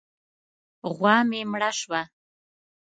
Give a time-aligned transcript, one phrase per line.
[0.95, 2.01] غوا مې مړه شوه.